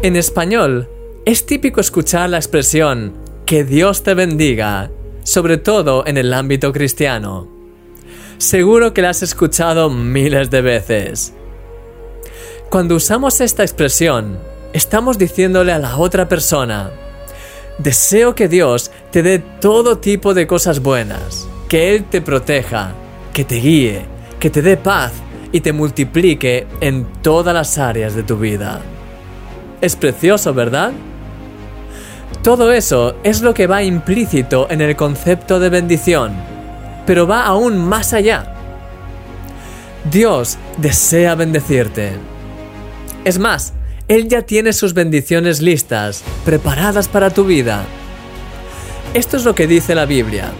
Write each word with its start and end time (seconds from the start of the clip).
En 0.00 0.14
español, 0.14 0.88
es 1.24 1.44
típico 1.44 1.80
escuchar 1.80 2.30
la 2.30 2.36
expresión 2.36 3.14
que 3.44 3.64
Dios 3.64 4.04
te 4.04 4.14
bendiga, 4.14 4.92
sobre 5.24 5.56
todo 5.56 6.06
en 6.06 6.16
el 6.16 6.32
ámbito 6.34 6.72
cristiano. 6.72 7.48
Seguro 8.38 8.94
que 8.94 9.02
la 9.02 9.10
has 9.10 9.24
escuchado 9.24 9.90
miles 9.90 10.50
de 10.50 10.62
veces. 10.62 11.34
Cuando 12.70 12.94
usamos 12.94 13.40
esta 13.40 13.64
expresión, 13.64 14.38
estamos 14.72 15.18
diciéndole 15.18 15.72
a 15.72 15.80
la 15.80 15.96
otra 15.96 16.28
persona, 16.28 16.92
deseo 17.78 18.36
que 18.36 18.46
Dios 18.46 18.92
te 19.10 19.24
dé 19.24 19.40
todo 19.40 19.98
tipo 19.98 20.32
de 20.32 20.46
cosas 20.46 20.78
buenas, 20.78 21.48
que 21.68 21.96
Él 21.96 22.04
te 22.04 22.22
proteja, 22.22 22.92
que 23.32 23.44
te 23.44 23.56
guíe, 23.56 24.02
que 24.38 24.48
te 24.48 24.62
dé 24.62 24.76
paz 24.76 25.10
y 25.50 25.60
te 25.60 25.72
multiplique 25.72 26.68
en 26.80 27.04
todas 27.20 27.52
las 27.52 27.78
áreas 27.78 28.14
de 28.14 28.22
tu 28.22 28.36
vida. 28.36 28.80
Es 29.80 29.96
precioso, 29.96 30.54
¿verdad? 30.54 30.92
Todo 32.42 32.72
eso 32.72 33.16
es 33.24 33.42
lo 33.42 33.54
que 33.54 33.66
va 33.66 33.82
implícito 33.82 34.68
en 34.70 34.80
el 34.80 34.96
concepto 34.96 35.60
de 35.60 35.68
bendición, 35.68 36.32
pero 37.06 37.26
va 37.26 37.44
aún 37.44 37.78
más 37.78 38.12
allá. 38.12 38.54
Dios 40.10 40.56
desea 40.78 41.34
bendecirte. 41.34 42.12
Es 43.24 43.38
más, 43.38 43.74
Él 44.08 44.28
ya 44.28 44.42
tiene 44.42 44.72
sus 44.72 44.94
bendiciones 44.94 45.60
listas, 45.60 46.22
preparadas 46.44 47.08
para 47.08 47.30
tu 47.30 47.44
vida. 47.44 47.84
Esto 49.14 49.36
es 49.36 49.44
lo 49.44 49.54
que 49.54 49.66
dice 49.66 49.94
la 49.94 50.06
Biblia. 50.06 50.50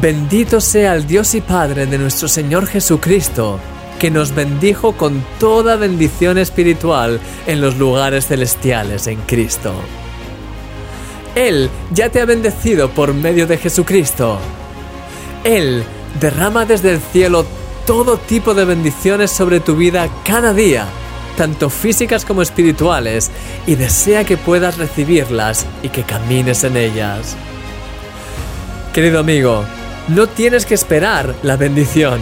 Bendito 0.00 0.60
sea 0.60 0.94
el 0.94 1.06
Dios 1.06 1.34
y 1.34 1.40
Padre 1.40 1.86
de 1.86 1.98
nuestro 1.98 2.28
Señor 2.28 2.66
Jesucristo, 2.66 3.58
que 4.00 4.10
nos 4.10 4.34
bendijo 4.34 4.92
con 4.92 5.22
toda 5.38 5.76
bendición 5.76 6.38
espiritual 6.38 7.20
en 7.46 7.60
los 7.60 7.76
lugares 7.76 8.26
celestiales 8.26 9.06
en 9.06 9.20
Cristo. 9.20 9.74
Él 11.34 11.68
ya 11.92 12.08
te 12.08 12.20
ha 12.20 12.24
bendecido 12.24 12.88
por 12.90 13.12
medio 13.12 13.46
de 13.46 13.58
Jesucristo. 13.58 14.38
Él 15.44 15.84
derrama 16.18 16.64
desde 16.64 16.92
el 16.92 17.00
cielo 17.00 17.44
todo 17.86 18.16
tipo 18.16 18.54
de 18.54 18.64
bendiciones 18.64 19.30
sobre 19.30 19.60
tu 19.60 19.76
vida 19.76 20.08
cada 20.24 20.54
día, 20.54 20.86
tanto 21.36 21.68
físicas 21.68 22.24
como 22.24 22.40
espirituales, 22.40 23.30
y 23.66 23.74
desea 23.74 24.24
que 24.24 24.38
puedas 24.38 24.78
recibirlas 24.78 25.66
y 25.82 25.90
que 25.90 26.04
camines 26.04 26.64
en 26.64 26.78
ellas. 26.78 27.36
Querido 28.94 29.20
amigo, 29.20 29.62
no 30.08 30.26
tienes 30.26 30.64
que 30.64 30.74
esperar 30.74 31.34
la 31.42 31.56
bendición. 31.56 32.18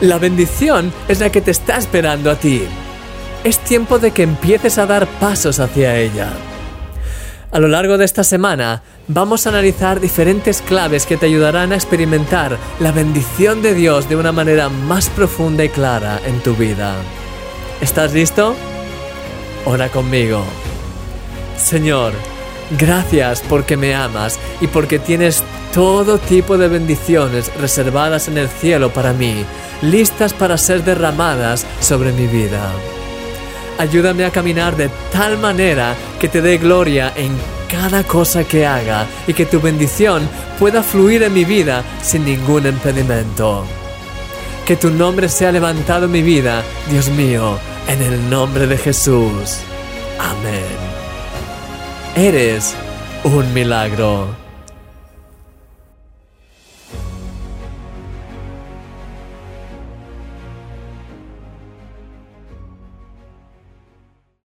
La 0.00 0.18
bendición 0.18 0.92
es 1.08 1.20
la 1.20 1.32
que 1.32 1.40
te 1.40 1.50
está 1.50 1.78
esperando 1.78 2.30
a 2.30 2.34
ti. 2.34 2.64
Es 3.44 3.58
tiempo 3.58 3.98
de 3.98 4.10
que 4.10 4.24
empieces 4.24 4.76
a 4.76 4.84
dar 4.84 5.06
pasos 5.06 5.58
hacia 5.58 5.96
ella. 5.96 6.32
A 7.50 7.58
lo 7.58 7.68
largo 7.68 7.96
de 7.96 8.04
esta 8.04 8.22
semana 8.22 8.82
vamos 9.08 9.46
a 9.46 9.50
analizar 9.50 9.98
diferentes 9.98 10.60
claves 10.60 11.06
que 11.06 11.16
te 11.16 11.24
ayudarán 11.24 11.72
a 11.72 11.76
experimentar 11.76 12.58
la 12.78 12.92
bendición 12.92 13.62
de 13.62 13.72
Dios 13.72 14.06
de 14.10 14.16
una 14.16 14.32
manera 14.32 14.68
más 14.68 15.08
profunda 15.08 15.64
y 15.64 15.70
clara 15.70 16.20
en 16.26 16.40
tu 16.40 16.54
vida. 16.54 16.96
¿Estás 17.80 18.12
listo? 18.12 18.54
Ora 19.64 19.88
conmigo. 19.88 20.44
Señor, 21.56 22.12
gracias 22.78 23.42
porque 23.48 23.78
me 23.78 23.94
amas 23.94 24.38
y 24.60 24.66
porque 24.66 24.98
tienes 24.98 25.42
todo 25.72 26.18
tipo 26.18 26.58
de 26.58 26.68
bendiciones 26.68 27.50
reservadas 27.60 28.28
en 28.28 28.38
el 28.38 28.48
cielo 28.48 28.92
para 28.92 29.12
mí, 29.12 29.44
listas 29.82 30.32
para 30.32 30.58
ser 30.58 30.84
derramadas 30.84 31.66
sobre 31.80 32.12
mi 32.12 32.26
vida. 32.26 32.72
Ayúdame 33.78 34.24
a 34.24 34.30
caminar 34.30 34.76
de 34.76 34.88
tal 35.12 35.38
manera 35.38 35.94
que 36.18 36.28
te 36.28 36.40
dé 36.40 36.56
gloria 36.58 37.12
en 37.14 37.32
cada 37.68 38.04
cosa 38.04 38.44
que 38.44 38.66
haga 38.66 39.06
y 39.26 39.34
que 39.34 39.46
tu 39.46 39.60
bendición 39.60 40.28
pueda 40.58 40.82
fluir 40.82 41.22
en 41.22 41.34
mi 41.34 41.44
vida 41.44 41.84
sin 42.02 42.24
ningún 42.24 42.66
impedimento. 42.66 43.64
Que 44.64 44.76
tu 44.76 44.90
nombre 44.90 45.28
sea 45.28 45.52
levantado 45.52 46.06
en 46.06 46.12
mi 46.12 46.22
vida, 46.22 46.62
Dios 46.90 47.08
mío, 47.10 47.58
en 47.86 48.02
el 48.02 48.30
nombre 48.30 48.66
de 48.66 48.78
Jesús. 48.78 49.58
Amén. 50.18 50.64
Eres 52.16 52.74
un 53.24 53.52
milagro. 53.52 54.45